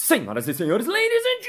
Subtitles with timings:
[0.00, 1.42] Senhoras e senhores, ladies and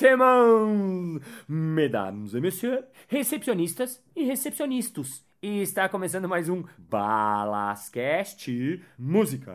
[0.00, 5.22] gentlemen, mesdames et messieurs, recepcionistas e recepcionistas.
[5.42, 8.50] E está começando mais um Balascast
[8.98, 9.52] Música.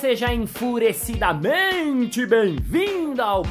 [0.00, 3.42] Seja enfurecidamente bem-vindo ao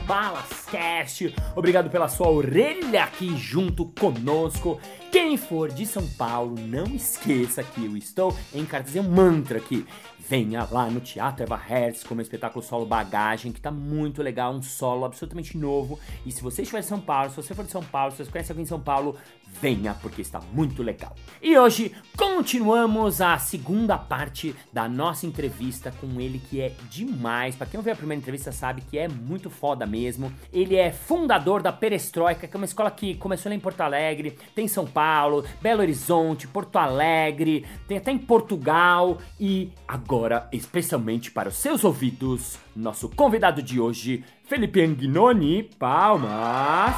[0.69, 1.35] Balascast.
[1.55, 4.79] Obrigado pela sua orelha aqui junto conosco.
[5.11, 9.85] Quem for de São Paulo, não esqueça que eu estou em Cartesio Mantra aqui.
[10.29, 14.53] Venha lá no Teatro Eva Hertz com o espetáculo solo Bagagem, que tá muito legal,
[14.53, 15.99] um solo absolutamente novo.
[16.23, 18.31] E se você estiver em São Paulo, se você for de São Paulo, se você
[18.31, 19.17] conhece alguém em São Paulo,
[19.59, 21.15] venha porque está muito legal.
[21.41, 27.55] E hoje continuamos a segunda parte da nossa entrevista com ele que é demais.
[27.55, 30.31] Para quem ouviu a primeira entrevista sabe que é muito foda mesmo.
[30.59, 34.65] Ele é fundador da Perestroika, que é uma escola que começou em Porto Alegre, tem
[34.65, 41.47] em São Paulo, Belo Horizonte, Porto Alegre, tem até em Portugal e agora, especialmente para
[41.47, 45.63] os seus ouvidos, nosso convidado de hoje, Felipe Anguinoni.
[45.79, 46.93] Palmas.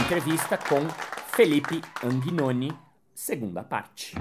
[0.00, 0.80] Entrevista com
[1.28, 2.72] Felipe Anguinoni,
[3.14, 4.16] segunda parte.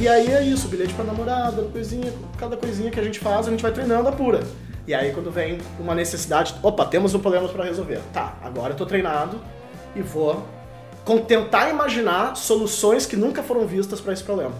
[0.00, 3.50] E aí é isso, bilhete pra namorada, coisinha, cada coisinha que a gente faz, a
[3.50, 4.40] gente vai treinando apura.
[4.86, 8.00] E aí quando vem uma necessidade, opa, temos um problema pra resolver.
[8.10, 9.38] Tá, agora eu tô treinado
[9.94, 10.42] e vou
[11.28, 14.54] tentar imaginar soluções que nunca foram vistas pra esse problema.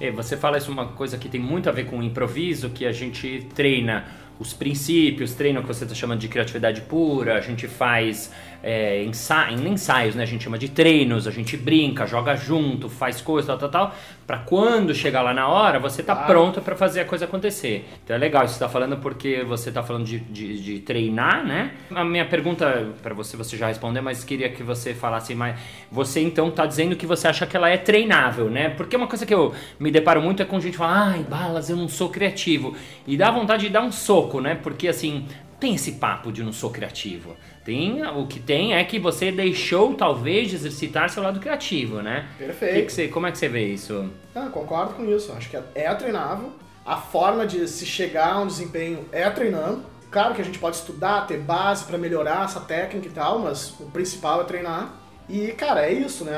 [0.00, 2.86] É, você fala isso uma coisa que tem muito a ver com o improviso, que
[2.86, 4.04] a gente treina
[4.38, 8.30] os princípios, treina o que você está chamando de criatividade pura, a gente faz
[8.62, 10.22] é, ensa em ensaios, né?
[10.22, 13.94] A gente chama de treinos, a gente brinca, joga junto, faz coisa, tal, tal, tal,
[14.26, 16.32] para quando chegar lá na hora, você tá Claro.
[16.32, 17.88] pronto para fazer a coisa acontecer.
[18.04, 20.78] Então é legal, isso que você tá falando porque você tá falando de, de, de
[20.80, 21.72] treinar, né?
[21.94, 25.58] A minha pergunta para você, você já respondeu, mas queria que você falasse mais.
[25.90, 28.70] Você então tá dizendo que você acha que ela é treinável, né?
[28.70, 31.70] Porque uma coisa que eu me deparo muito é com gente que fala, ai, balas,
[31.70, 32.74] eu não sou criativo.
[33.06, 34.54] E dá vontade de dar um soco, né?
[34.54, 35.26] Porque assim,
[35.58, 37.36] tem esse papo de não sou criativo.
[37.64, 42.28] Tem, o que tem é que você deixou talvez de exercitar seu lado criativo, né?
[42.38, 42.74] Perfeito.
[42.74, 44.08] Que que você, como é que você vê isso?
[44.34, 45.32] Ah, concordo com isso.
[45.32, 46.52] Acho que é treinável.
[46.84, 49.82] A forma de se chegar a um desempenho é treinando.
[50.10, 53.74] Claro que a gente pode estudar, ter base pra melhorar essa técnica e tal, mas
[53.80, 54.94] o principal é treinar.
[55.28, 56.32] E, cara, é isso, né?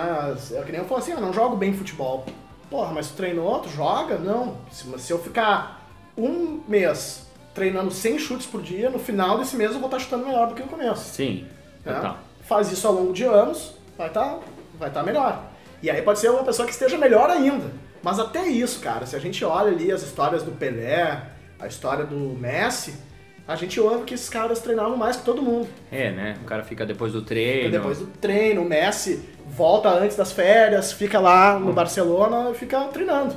[0.53, 2.25] É que nem eu falo assim, ah, não jogo bem futebol.
[2.71, 4.17] Porra, mas tu treinou, tu joga?
[4.17, 4.57] Não.
[4.71, 5.87] Se, se eu ficar
[6.17, 7.28] um mês
[7.59, 10.55] treinando 100 chutes por dia, no final desse mês eu vou estar chutando melhor do
[10.55, 11.05] que no começo.
[11.15, 11.45] Sim,
[11.85, 11.93] né?
[11.95, 12.19] total.
[12.43, 14.39] Faz isso ao longo de anos, vai estar
[14.79, 15.43] vai tá melhor.
[15.83, 17.67] E aí pode ser uma pessoa que esteja melhor ainda.
[18.03, 21.21] Mas até isso, cara, se a gente olha ali as histórias do Pelé,
[21.59, 22.95] a história do Messi,
[23.47, 25.69] a gente ouve que esses caras treinavam mais que todo mundo.
[25.91, 26.37] É, né?
[26.43, 27.71] O cara fica depois do Fica treino.
[27.73, 31.61] depois do treino, o Messi volta antes das férias, fica lá Hum.
[31.61, 33.35] no Barcelona e fica treinando.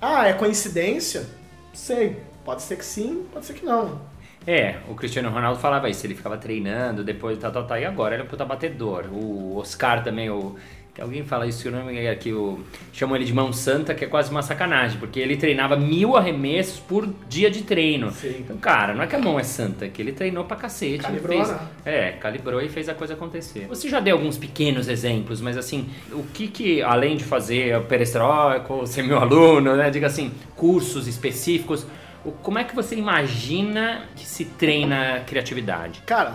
[0.00, 1.26] Ah, é coincidência?
[1.72, 2.18] Sei.
[2.44, 4.00] Pode ser que sim, pode ser que não.
[4.46, 8.14] É, o Cristiano Ronaldo falava isso, ele ficava treinando, depois tal, tal, tal, e agora
[8.14, 9.06] ele é um puta batedor.
[9.10, 10.54] O Oscar também, o.
[11.00, 12.60] Alguém fala isso, que o nome é que o.
[12.92, 16.78] Chamam ele de mão santa, que é quase uma sacanagem, porque ele treinava mil arremessos
[16.78, 18.12] por dia de treino.
[18.12, 18.36] Sim.
[18.38, 20.98] Então, cara, não é que a mão é santa, é que ele treinou pra cacete.
[20.98, 21.68] Calibrou, fez, né?
[21.84, 23.66] É, calibrou e fez a coisa acontecer.
[23.66, 27.82] Você já deu alguns pequenos exemplos, mas assim, o que que, além de fazer o
[27.82, 31.84] perestroika, ser meu aluno, né, diga assim, cursos específicos,
[32.32, 36.02] como é que você imagina que se treina criatividade?
[36.06, 36.34] Cara,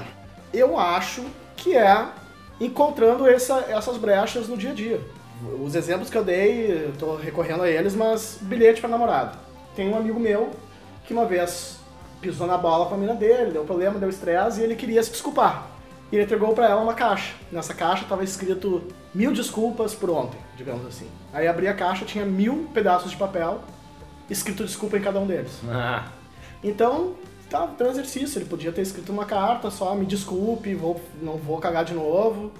[0.53, 2.05] eu acho que é
[2.59, 5.01] encontrando essa- essas brechas no dia a dia.
[5.63, 9.33] Os exemplos que eu dei, tô recorrendo a eles, mas bilhete pra namorada.
[9.75, 10.51] Tem um amigo meu
[11.05, 11.79] que uma vez
[12.19, 15.11] pisou na bola com a mina dele, deu problema, deu estresse e ele queria se
[15.11, 15.67] desculpar.
[16.11, 17.33] E ele entregou pra ela uma caixa.
[17.51, 18.83] Nessa caixa tava escrito
[19.13, 21.07] mil desculpas por ontem, digamos assim.
[21.31, 23.61] Aí abri a caixa, tinha mil pedaços de papel,
[24.29, 25.59] escrito desculpa em cada um deles.
[25.69, 26.05] Ah,
[26.63, 27.13] Então,
[27.49, 28.39] tá, tem um exercício.
[28.39, 32.51] Ele podia ter escrito uma carta só, me desculpe, vou, não vou cagar de novo,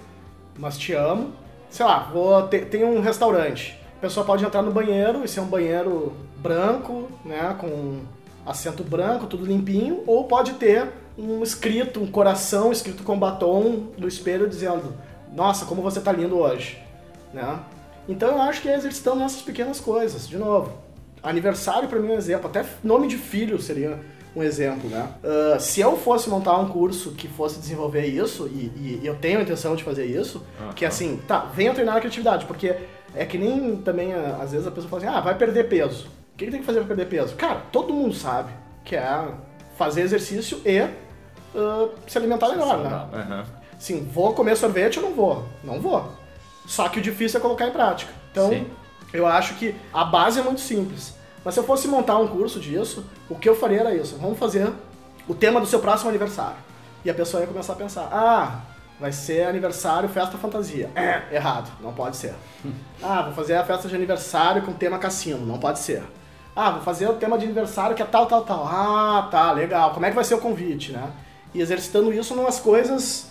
[0.58, 1.34] mas te amo.
[1.70, 3.78] Sei lá, vou ter, tem um restaurante.
[3.98, 8.00] A pessoa pode entrar no banheiro, esse é um banheiro branco, né, com
[8.46, 14.08] assento branco, tudo limpinho, ou pode ter um escrito, um coração escrito com batom no
[14.08, 14.94] espelho dizendo:
[15.34, 16.82] "Nossa, como você tá lindo hoje",
[17.34, 17.60] né?
[18.08, 20.72] Então eu acho que é exercitando nessas pequenas coisas, de novo.
[21.22, 24.00] Aniversário para mim é um exemplo, até nome de filho seria
[24.36, 25.10] um exemplo, né?
[25.24, 29.40] Uh, se eu fosse montar um curso que fosse desenvolver isso, e, e eu tenho
[29.40, 30.74] a intenção de fazer isso, uhum.
[30.74, 32.76] que assim, tá, venha treinar a criatividade, porque
[33.16, 36.08] é que nem também, às vezes a pessoa fala assim, ah, vai perder peso.
[36.34, 37.36] O que, que tem que fazer pra perder peso?
[37.36, 38.52] Cara, todo mundo sabe
[38.86, 39.28] que é
[39.78, 43.08] fazer exercício e uh, se alimentar melhor, né?
[43.14, 43.44] Uhum.
[43.78, 45.46] Sim, vou comer sorvete ou não vou?
[45.64, 46.12] Não vou.
[46.66, 48.14] Só que o difícil é colocar em prática.
[48.32, 48.68] Então, Sim.
[49.14, 51.14] Eu acho que a base é muito simples.
[51.44, 54.18] Mas se eu fosse montar um curso disso, o que eu faria era isso.
[54.18, 54.72] Vamos fazer
[55.28, 56.58] o tema do seu próximo aniversário.
[57.04, 58.62] E a pessoa ia começar a pensar, ah,
[59.00, 60.90] vai ser aniversário, festa fantasia.
[60.96, 62.34] É, errado, não pode ser.
[63.02, 66.04] Ah, vou fazer a festa de aniversário com tema cassino, não pode ser.
[66.54, 68.68] Ah, vou fazer o tema de aniversário que é tal, tal, tal.
[68.68, 69.94] Ah, tá, legal.
[69.94, 71.10] Como é que vai ser o convite, né?
[71.54, 73.29] E exercitando isso numas coisas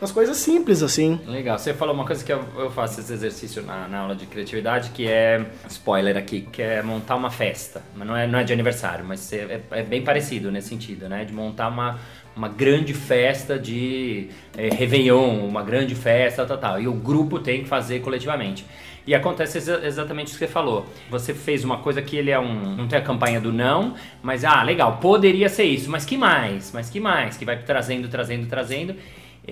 [0.00, 1.20] umas coisas simples, assim.
[1.26, 1.58] Legal.
[1.58, 4.90] Você falou uma coisa que eu, eu faço esse exercício na, na, aula de criatividade,
[4.90, 7.82] que é, spoiler aqui, que é montar uma festa.
[7.94, 11.24] Mas não é, não é de aniversário, mas é, é bem parecido nesse sentido, né?
[11.24, 11.98] De montar uma,
[12.34, 16.80] uma grande festa de é, Réveillon, uma grande festa, tal, tal.
[16.80, 18.64] E o grupo tem que fazer coletivamente.
[19.06, 20.86] E acontece exa exatamente o que você falou.
[21.10, 22.76] Você fez uma coisa que ele é um.
[22.76, 26.70] Não tem a campanha do não, mas ah, legal, poderia ser isso, mas que mais?
[26.72, 27.36] Mas que mais?
[27.36, 28.94] Que vai trazendo, trazendo, trazendo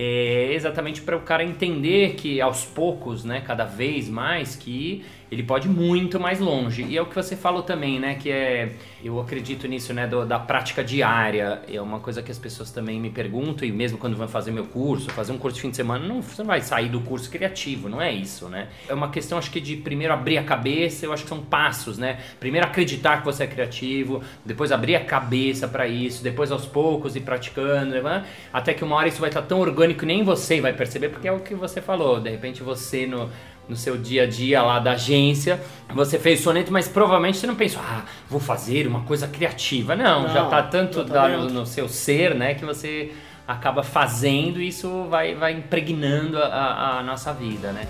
[0.01, 5.43] é exatamente para o cara entender que aos poucos, né, cada vez mais, que ele
[5.43, 6.83] pode ir muito mais longe.
[6.83, 8.15] E é o que você falou também, né?
[8.15, 8.71] Que é.
[9.03, 10.07] Eu acredito nisso, né?
[10.07, 11.61] Do, da prática diária.
[11.71, 14.65] É uma coisa que as pessoas também me perguntam, e mesmo quando vão fazer meu
[14.65, 17.29] curso, fazer um curso de fim de semana, não, você não vai sair do curso
[17.29, 18.69] criativo, não é isso, né?
[18.87, 21.97] É uma questão, acho que, de primeiro abrir a cabeça, eu acho que são passos,
[21.97, 22.19] né?
[22.39, 27.15] Primeiro acreditar que você é criativo, depois abrir a cabeça para isso, depois aos poucos
[27.15, 28.25] ir praticando, né?
[28.51, 31.27] até que uma hora isso vai estar tão orgânico que nem você vai perceber, porque
[31.27, 32.19] é o que você falou.
[32.19, 33.29] De repente você no
[33.69, 35.61] no seu dia a dia lá da agência,
[35.93, 39.95] você fez soneto, mas provavelmente você não pensou, ah, vou fazer uma coisa criativa.
[39.95, 43.13] Não, não já está tanto no, no, seu ser, né, que você
[43.47, 47.87] acaba fazendo e isso vai, vai impregnando a, a nossa vida, né?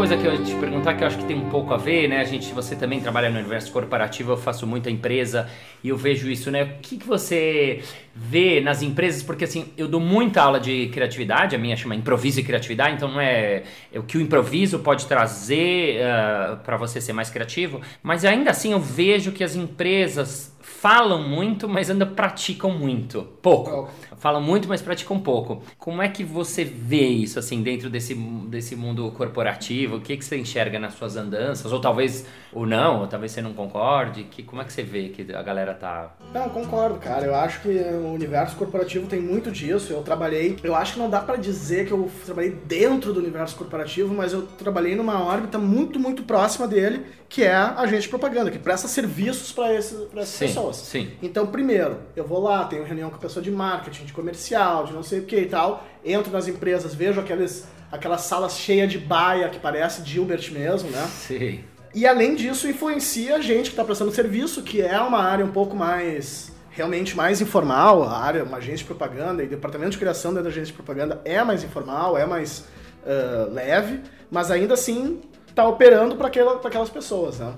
[0.00, 2.08] Coisa que eu ia te perguntar que eu acho que tem um pouco a ver,
[2.08, 2.22] né?
[2.22, 5.46] A gente, você também trabalha no universo corporativo, eu faço muita empresa
[5.84, 6.62] e eu vejo isso, né?
[6.62, 7.82] O que, que você
[8.14, 9.22] vê nas empresas?
[9.22, 13.10] Porque assim, eu dou muita aula de criatividade, a minha chama improviso e criatividade, então
[13.10, 17.28] não é, é o que o improviso pode trazer uh, ah, para você ser mais
[17.28, 20.49] criativo, mas ainda assim eu vejo que as empresas
[20.80, 23.28] falam muito, mas ainda praticam muito.
[23.42, 23.90] Pouco.
[24.16, 25.62] Falam muito, mas praticam pouco.
[25.76, 29.96] Como é que você vê isso, assim, dentro desse, desse mundo corporativo?
[29.96, 31.70] O que, que você enxerga nas suas andanças?
[31.70, 34.24] Ou talvez, ou não, ou talvez você não concorde?
[34.24, 36.14] Que, como é que você vê que a galera tá...
[36.32, 37.26] Não, concordo, cara.
[37.26, 39.92] Eu acho que o universo corporativo tem muito disso.
[39.92, 40.56] Eu trabalhei...
[40.64, 44.32] Eu acho que não dá para dizer que eu trabalhei dentro do universo corporativo, mas
[44.32, 48.88] eu trabalhei numa órbita muito, muito próxima dele, que é agente de propaganda, que presta
[48.88, 50.76] serviços para essas pessoas pessoas.
[50.76, 51.12] Sim.
[51.22, 54.92] Então, primeiro, eu vou lá, tenho reunião com a pessoa de marketing, de comercial, de
[54.92, 58.98] não sei o que e tal, entro nas empresas, vejo aqueles, aquelas salas cheias de
[58.98, 61.08] baia que parece Gilbert mesmo, né?
[61.08, 61.60] Sim.
[61.94, 65.52] E além disso, influencia a gente que está prestando serviço, que é uma área um
[65.52, 70.34] pouco mais realmente mais informal, a área, uma agência de propaganda e departamento de criação
[70.34, 72.64] da agência de propaganda é mais informal, é mais
[73.04, 74.00] uh, leve,
[74.30, 75.20] mas ainda assim
[75.60, 77.52] está operando para aquela, aquelas pessoas, né?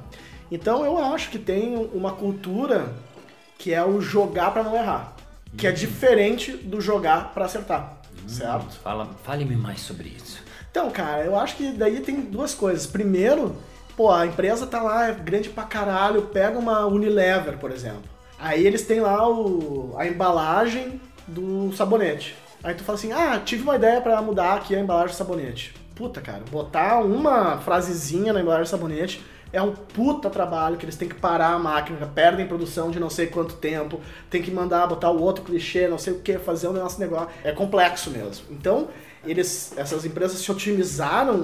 [0.50, 2.92] Então eu acho que tem uma cultura
[3.56, 5.14] que é o jogar para não errar,
[5.56, 5.76] que é uhum.
[5.76, 8.74] diferente do jogar para acertar, hum, certo?
[8.80, 10.42] Fala, fale-me mais sobre isso.
[10.70, 12.86] Então, cara, eu acho que daí tem duas coisas.
[12.86, 13.56] Primeiro,
[13.96, 18.02] pô, a empresa tá lá, é grande pra caralho, pega uma Unilever, por exemplo.
[18.38, 22.34] Aí eles têm lá o, a embalagem do sabonete.
[22.64, 25.81] Aí tu fala assim, ah, tive uma ideia para mudar aqui a embalagem do sabonete.
[26.02, 30.96] Puta, cara, botar uma frasezinha na embalagem do sabonete é um puta trabalho que eles
[30.96, 34.88] têm que parar a máquina, perdem produção de não sei quanto tempo, tem que mandar
[34.88, 37.28] botar o outro clichê, não sei o que, fazer um nosso negócio.
[37.44, 38.46] É complexo mesmo.
[38.50, 38.88] Então,
[39.24, 41.38] eles, essas empresas se otimizaram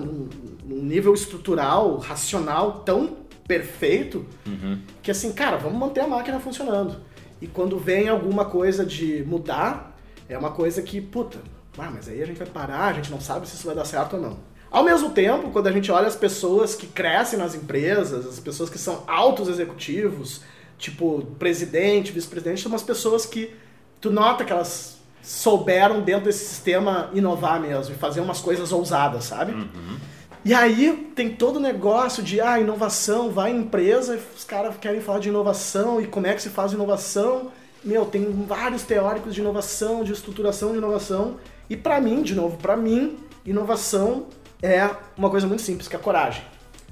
[0.65, 4.81] num nível estrutural, racional tão perfeito uhum.
[5.01, 6.97] que assim, cara, vamos manter a máquina funcionando.
[7.41, 9.97] E quando vem alguma coisa de mudar,
[10.29, 11.39] é uma coisa que, puta,
[11.81, 13.85] ah, mas aí a gente vai parar, a gente não sabe se isso vai dar
[13.85, 14.39] certo ou não.
[14.71, 18.69] Ao mesmo tempo, quando a gente olha as pessoas que crescem nas empresas, as pessoas
[18.69, 20.43] que são altos executivos,
[20.77, 23.55] tipo presidente, vice-presidente, são umas pessoas que
[24.01, 29.25] tu nota que elas souberam dentro desse sistema inovar mesmo e fazer umas coisas ousadas,
[29.25, 29.53] sabe?
[29.53, 29.99] Uhum.
[30.45, 34.77] E aí tem todo o negócio de ah, inovação, vai em empresa, e os caras
[34.81, 37.51] querem falar de inovação e como é que se faz inovação.
[37.85, 41.37] Meu, tem vários teóricos de inovação, de estruturação de inovação.
[41.71, 44.27] E para mim, de novo, para mim, inovação
[44.63, 46.43] é uma coisa muito simples, que é coragem.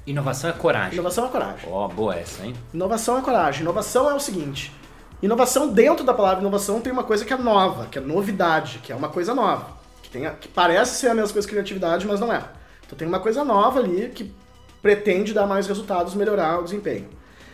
[0.05, 0.93] Inovação é coragem.
[0.93, 1.69] Inovação é coragem.
[1.69, 2.55] Ó, boa essa, hein?
[2.73, 3.61] Inovação é coragem.
[3.61, 4.73] Inovação é o seguinte:
[5.21, 8.91] inovação dentro da palavra inovação tem uma coisa que é nova, que é novidade, que
[8.91, 9.67] é uma coisa nova,
[10.01, 12.41] que, tem, que parece ser a mesma coisa que criatividade, mas não é.
[12.85, 14.33] Então tem uma coisa nova ali que
[14.81, 17.09] pretende dar mais resultados, melhorar o desempenho.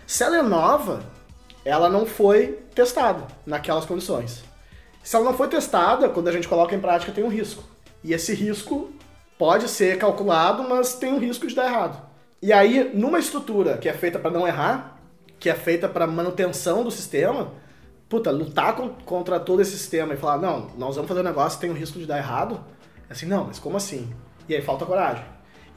[0.05, 1.01] Se ela é nova,
[1.65, 4.43] ela não foi testada naquelas condições.
[5.03, 7.63] Se ela não foi testada, quando a gente coloca em prática tem um risco.
[8.03, 8.91] E esse risco
[9.37, 12.01] pode ser calculado, mas tem um risco de dar errado.
[12.41, 14.97] E aí, numa estrutura que é feita para não errar,
[15.39, 17.51] que é feita para manutenção do sistema,
[18.07, 21.65] puta, lutar contra todo esse sistema e falar, não, nós vamos fazer um negócio que
[21.65, 22.63] tem o risco de dar errado,
[23.09, 24.13] é assim, não, mas como assim?
[24.47, 25.25] E aí falta coragem.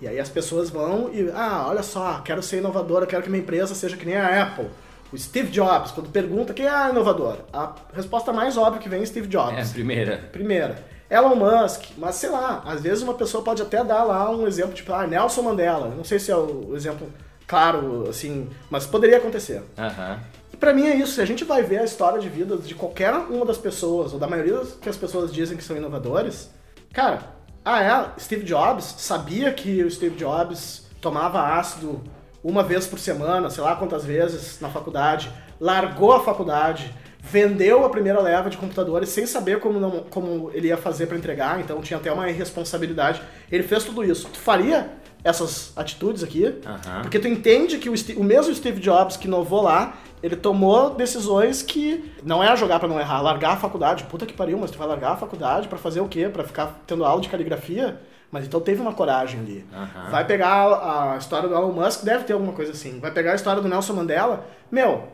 [0.00, 3.42] E aí as pessoas vão e, ah, olha só, quero ser inovadora, quero que minha
[3.42, 4.68] empresa seja que nem a Apple.
[5.12, 9.06] O Steve Jobs, quando pergunta quem é inovador, a resposta mais óbvia que vem é
[9.06, 9.56] Steve Jobs.
[9.56, 10.16] É a primeira.
[10.32, 10.84] Primeira.
[11.08, 14.72] Elon Musk, mas sei lá, às vezes uma pessoa pode até dar lá um exemplo,
[14.72, 15.94] tipo, ah, Nelson Mandela.
[15.94, 17.08] Não sei se é o exemplo
[17.46, 19.62] claro, assim, mas poderia acontecer.
[19.78, 20.18] Uhum.
[20.52, 22.74] E pra mim é isso, se a gente vai ver a história de vida de
[22.74, 26.50] qualquer uma das pessoas, ou da maioria que as pessoas dizem que são inovadores,
[26.92, 27.20] cara,
[27.64, 32.02] ah é, Steve Jobs sabia que o Steve Jobs tomava ácido
[32.46, 35.28] uma vez por semana, sei lá quantas vezes na faculdade,
[35.60, 40.68] largou a faculdade, vendeu a primeira leva de computadores sem saber como, não, como ele
[40.68, 43.20] ia fazer para entregar, então tinha até uma irresponsabilidade.
[43.50, 44.28] Ele fez tudo isso.
[44.32, 44.92] Tu faria
[45.24, 46.44] essas atitudes aqui?
[46.44, 47.02] Uhum.
[47.02, 51.62] Porque tu entende que o, o, mesmo Steve Jobs que inovou lá, ele tomou decisões
[51.62, 54.04] que não é jogar para não errar, largar a faculdade.
[54.04, 56.28] Puta que pariu, mas tu vai largar a faculdade para fazer o quê?
[56.28, 58.00] Para ficar tendo aula de caligrafia?
[58.36, 59.64] Mas então teve uma coragem ali.
[59.72, 60.10] Uhum.
[60.10, 63.00] Vai pegar a, história do Elon Musk, deve ter alguma coisa assim.
[63.00, 65.04] Vai pegar a história do Nelson Mandela, meu,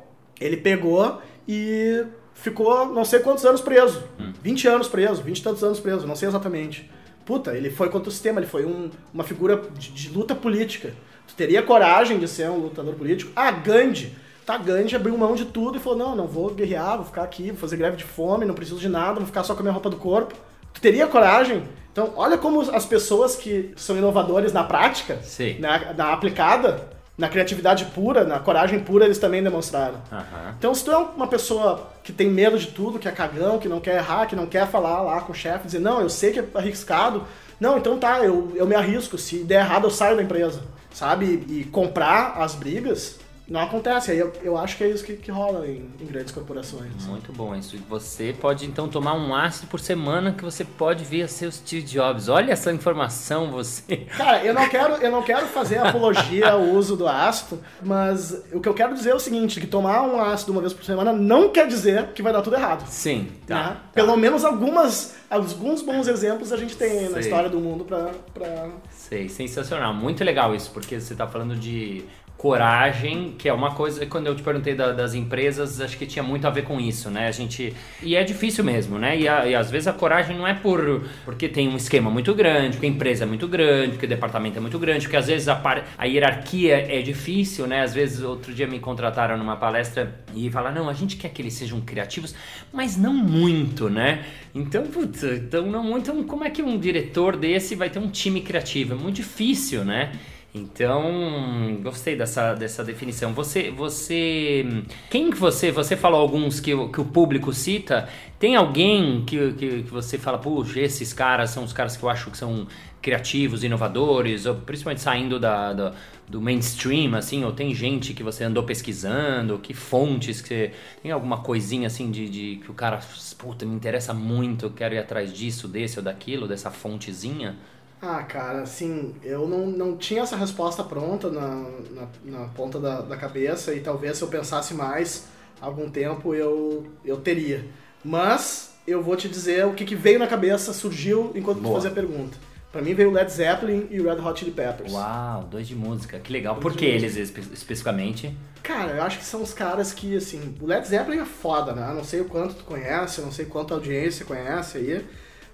[0.40, 4.02] ele pegou e ficou não sei quantos anos preso.
[4.18, 4.32] Hum.
[4.42, 6.90] 20 anos preso, 20 e tantos anos preso, não sei exatamente.
[7.24, 10.92] Puta, ele foi contra o sistema, ele foi um, uma figura de, de, luta política.
[11.28, 13.30] Tu teria coragem de ser um lutador político?
[13.36, 14.16] Ah, Gandhi.
[14.44, 17.52] Tá, Gandhi abriu mão de tudo e falou, não, não vou guerrear, vou ficar aqui,
[17.52, 19.72] vou fazer greve de fome, não preciso de nada, vou ficar só com a minha
[19.72, 20.34] roupa do corpo.
[20.74, 21.62] Tu teria coragem?
[21.92, 25.18] Então, olha como as pessoas que são inovadores na prática,
[25.60, 29.96] na, na aplicada, na criatividade pura, na coragem pura, eles também demonstraram.
[30.10, 30.52] Uhum.
[30.58, 33.68] Então, se tu é uma pessoa que tem medo de tudo, que é cagão, que
[33.68, 36.32] não quer errar, que não quer falar lá com o chefe, dizer, não, eu sei
[36.32, 37.24] que é arriscado,
[37.60, 41.44] não, então tá, eu, eu me arrisco, se der errado eu saio da empresa, sabe?
[41.48, 43.20] E comprar as brigas
[43.52, 44.10] não acontece.
[44.10, 46.90] Aí eu, eu acho que é isso que, que rola em, em, grandes corporações.
[47.06, 47.76] Muito bom isso.
[47.88, 51.52] Você pode então tomar um ácido por semana que você pode vir a ser o
[51.52, 52.30] Steve Jobs.
[52.30, 54.06] Olha essa informação, você.
[54.16, 58.58] Cara, eu não quero, eu não quero fazer apologia ao uso do ácido, mas o
[58.58, 61.12] que eu quero dizer é o seguinte: que tomar um ácido uma vez por semana
[61.12, 62.86] não quer dizer que vai dar tudo errado.
[62.86, 63.28] Sim.
[63.46, 63.62] Tá, né?
[63.64, 63.80] tá.
[63.92, 67.08] Pelo menos algumas, alguns bons exemplos a gente tem Sei.
[67.10, 68.70] na história do mundo pra, pra.
[68.90, 69.92] Sei, sensacional.
[69.92, 72.02] Muito legal isso, porque você está falando de
[72.42, 76.24] coragem, que é uma coisa, quando eu te perguntei da, das empresas, acho que tinha
[76.24, 77.28] muito a ver com isso, né?
[77.28, 77.72] A gente.
[78.02, 79.16] E é difícil mesmo, né?
[79.16, 82.34] E, a, e, às vezes a coragem não é por porque tem um esquema muito
[82.34, 85.28] grande, porque a empresa é muito grande, porque o departamento é muito grande, porque às
[85.28, 87.82] vezes a, a hierarquia é difícil, né?
[87.82, 91.40] Às vezes, outro dia me contrataram numa palestra e falaram, não, a gente quer que
[91.40, 92.34] eles sejam criativos,
[92.72, 94.24] mas não muito, né?
[94.52, 96.10] Então, putz, então não muito.
[96.10, 98.94] Então, como é que um diretor desse vai ter um time criativo?
[98.94, 100.10] É muito difícil, né?
[100.54, 103.32] Então, gostei dessa, dessa definição.
[103.32, 104.66] Você, você,
[105.08, 108.06] quem que você, você falou alguns que, que o público cita,
[108.38, 112.10] tem alguém que, que, que você fala, puxa, esses caras são os caras que eu
[112.10, 112.66] acho que são
[113.00, 115.94] criativos, inovadores, ou principalmente saindo da, da,
[116.28, 121.10] do mainstream, assim, ou tem gente que você andou pesquisando, que fontes, que você, tem
[121.10, 123.00] alguma coisinha assim de, de que o cara,
[123.38, 127.56] puta, me interessa muito, eu quero ir atrás disso, desse ou daquilo, dessa fontezinha?
[128.04, 133.00] Ah, cara, assim, eu não, não tinha essa resposta pronta na, na, na ponta da,
[133.00, 135.26] da cabeça e talvez se eu pensasse mais
[135.60, 137.64] algum tempo eu, eu teria.
[138.04, 141.74] Mas eu vou te dizer o que, que veio na cabeça, surgiu enquanto Boa.
[141.74, 142.36] tu fazia a pergunta.
[142.72, 144.92] Pra mim veio Led Zeppelin e Red Hot Chili Peppers.
[144.92, 146.54] Uau, dois de música, que legal.
[146.54, 148.36] Dois Por que eles espe especificamente?
[148.64, 151.90] Cara, eu acho que são os caras que, assim, o Led Zeppelin é foda, né?
[151.90, 155.06] Eu não sei o quanto tu conhece, não sei quanto a audiência conhece aí,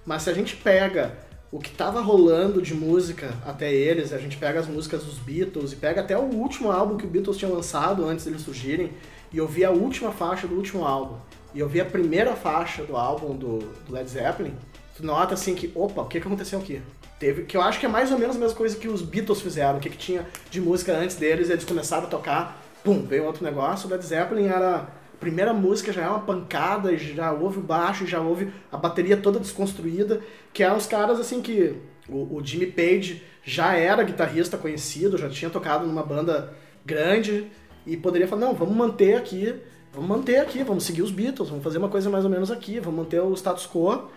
[0.03, 4.37] mas se a gente pega o que tava rolando de música até eles, a gente
[4.37, 7.51] pega as músicas dos Beatles e pega até o último álbum que o Beatles tinha
[7.51, 8.91] lançado antes deles surgirem,
[9.31, 11.15] e eu vi a última faixa do último álbum,
[11.53, 14.53] e eu vi a primeira faixa do álbum do, do Led Zeppelin,
[14.95, 16.81] tu nota assim que, opa, o que, que aconteceu aqui?
[17.19, 19.41] teve, que eu acho que é mais ou menos a mesma coisa que os Beatles
[19.41, 23.25] fizeram, o que, que tinha de música antes deles, eles começaram a tocar, pum, veio
[23.25, 24.87] outro negócio, o Led Zeppelin era
[25.19, 29.39] primeira música, já é uma pancada, já ouve o baixo, já ouve a bateria toda
[29.39, 30.21] desconstruída,
[30.53, 31.75] que eram os caras assim que
[32.07, 36.53] o, o Jimmy Page já era guitarrista conhecido, já tinha tocado numa banda
[36.85, 37.47] grande
[37.85, 39.55] e poderia falar, não, vamos manter aqui,
[39.93, 42.79] vamos manter aqui, vamos seguir os Beatles, vamos fazer uma coisa mais ou menos aqui,
[42.79, 44.09] vamos manter o status quo.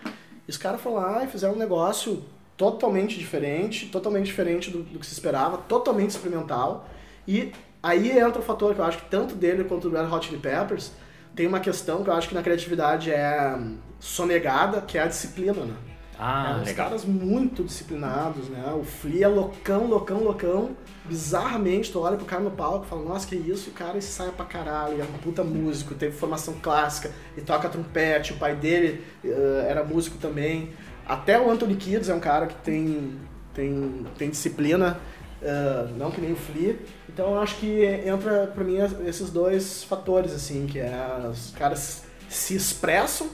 [0.46, 2.22] E os caras foram lá e fizeram um negócio
[2.56, 6.88] totalmente diferente, totalmente diferente do, do, que se esperava, totalmente experimental.
[7.26, 10.26] E aí entra o fator que eu acho que tanto dele quanto do Red Hot
[10.26, 10.92] Chili Peppers
[11.34, 13.58] tem uma questão que eu acho que na criatividade é
[13.98, 15.74] sonegada, que é a disciplina, né?
[16.18, 18.72] Ah, é, os caras muito disciplinados, né?
[18.78, 20.76] O Flea é loucão, loucão, loucão.
[21.04, 23.70] Bizarramente, tu olha pro cara no palco e fala, nossa, que isso?
[23.70, 27.68] E o cara sai pra caralho, é um puta músico, teve formação clássica e toca
[27.68, 30.70] trompete, o pai dele uh, era músico também.
[31.04, 33.18] Até o Anthony Kids é um cara que tem,
[33.52, 35.00] tem, tem disciplina,
[35.42, 36.78] uh, não que nem o Flea.
[37.08, 42.04] Então eu acho que entra pra mim esses dois fatores, assim, que é os caras
[42.28, 43.28] se expressam,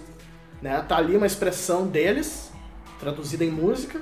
[0.60, 0.84] né?
[0.88, 2.50] Tá ali uma expressão deles,
[2.98, 4.00] traduzida em música.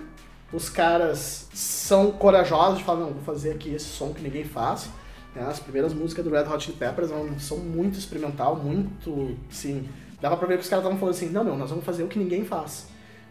[0.52, 4.88] Os caras são corajosos de falar, não, vou fazer aqui esse som que ninguém faz.
[5.34, 5.42] Né?
[5.42, 9.86] As primeiras músicas do Red Hot Chili Peppers são muito experimental, muito, sim...
[10.18, 12.08] Dava pra ver que os caras estavam falando assim, não, não, nós vamos fazer o
[12.08, 12.86] que ninguém faz.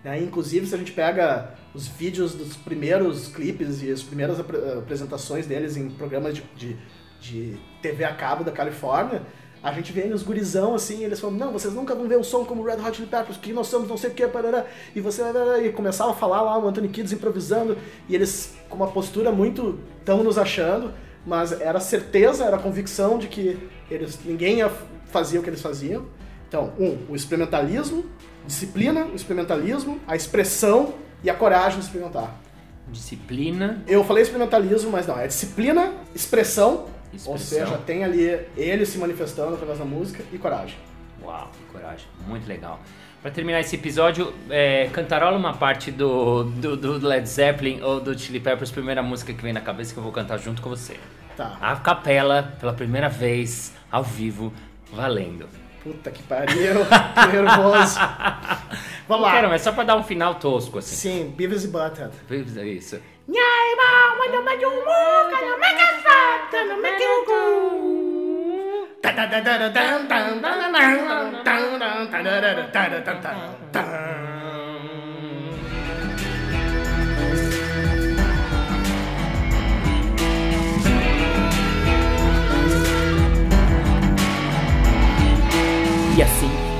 [0.06, 0.22] Né?
[0.22, 5.48] Inclusive, se a gente pega os vídeos dos primeiros clipes e as primeiras ap apresentações
[5.48, 6.78] deles em programas de, de,
[7.20, 9.24] de TV a cabo da Califórnia,
[9.64, 12.46] a gente vê os gurizão assim, eles falam, não, vocês nunca vão ver um som
[12.46, 15.24] como Red Hot Chili Peppers, que nós somos não sei o que, parará, e você
[15.64, 17.76] e começava a falar lá, o Anthony Kids improvisando,
[18.08, 20.94] e eles com uma postura muito tão nos achando,
[21.26, 23.58] mas era certeza, era convicção de que
[23.90, 24.60] eles ninguém
[25.08, 26.06] fazia o que eles faziam.
[26.48, 28.06] Então, um, o experimentalismo,
[28.46, 32.36] disciplina, o experimentalismo, a expressão e a coragem de experimentar.
[32.88, 33.84] Disciplina.
[33.88, 37.32] Eu falei experimentalismo, mas não, é disciplina, expressão Expressão.
[37.32, 40.78] Ou seja, tem ali ele se manifestando através da música e coragem.
[41.24, 42.06] Uau, coragem.
[42.28, 42.80] Muito legal.
[43.22, 48.17] Para terminar esse episódio, é, cantarola uma parte do, do, do, Led Zeppelin ou do
[48.17, 51.00] Chili Peppers, primeira música que vem na cabeça que eu vou cantar junto com você.
[51.36, 51.58] Tá.
[51.60, 54.54] A capela, pela primeira vez, ao vivo,
[54.93, 55.48] valendo.
[55.86, 58.00] Puta que pariu, que nervoso.
[59.08, 59.34] Vamos lá.
[59.34, 60.95] Quero, mas só pra dar um final tosco, assim.
[60.95, 62.12] Sim, Beavis e Butthead.
[62.28, 63.00] Beavis, é isso.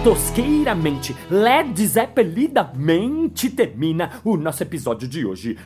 [0.06, 5.58] Tosqueiramente, Led Zeppelidamente termina o nosso episódio de hoje.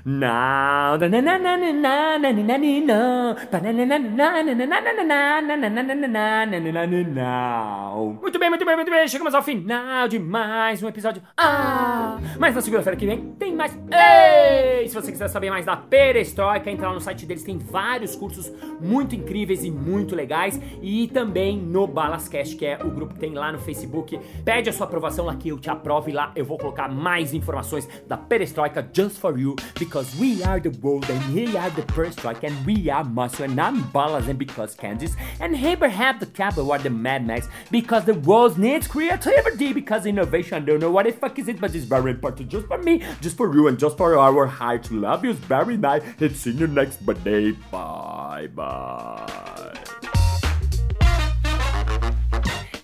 [8.21, 9.05] Muito bem, muito bem, muito bem.
[9.09, 11.21] Chegamos ao final de mais um episódio.
[11.35, 12.17] Ah!
[12.39, 13.77] Mas na segunda-feira que vem tem mais.
[13.91, 14.87] Ei!
[14.87, 18.49] Se você quiser saber mais da Perestroika, entra lá no site deles, tem vários cursos
[18.79, 20.57] muito incríveis e muito legais.
[20.81, 24.73] E também no Balascast, que é o grupo que tem lá no Facebook Pede a
[24.73, 26.31] sua aprovação lá que eu te aprove lá.
[26.35, 29.55] Eu vou colocar mais informações da perestroika just for you.
[29.77, 33.59] Because we are the world and we are the perestroika and we are muscle and
[33.59, 38.13] I'm Ballas and because Candice and Abraham the Cabo are the Mad Max because the
[38.13, 41.85] world needs creativity because innovation I don't know what the fuck is it but it's
[41.85, 44.91] very important just for me, just for you and just for our heart.
[44.91, 47.51] Love you, it's very nice and see you next birthday.
[47.71, 49.48] Bye bye.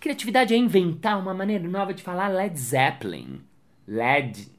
[0.06, 3.42] Criatividade é inventar uma maneira nova de falar Led Zeppelin.
[3.88, 4.52] LED.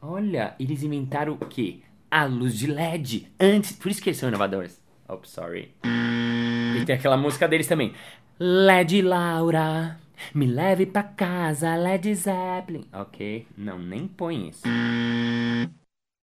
[0.00, 1.80] Olha, eles inventaram o quê?
[2.10, 3.30] A luz de LED.
[3.38, 3.72] Antes.
[3.72, 4.82] Por isso que eles são inovadores.
[5.06, 5.74] Oh, sorry.
[5.84, 7.92] E tem aquela música deles também.
[8.40, 10.00] LED Laura.
[10.34, 12.86] Me leve pra casa, Led Zeppelin.
[12.90, 14.62] Ok, não, nem põe isso.